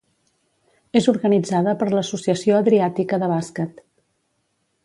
[1.01, 3.89] És organitzada per l'Associació Adriàtica de Bàsquet.